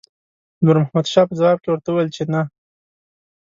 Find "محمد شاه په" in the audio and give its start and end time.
0.81-1.33